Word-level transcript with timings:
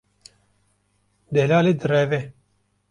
Delalê 1.33 1.73
direve. 1.81 2.21